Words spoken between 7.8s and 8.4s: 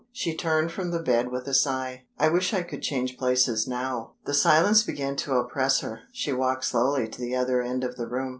of the room.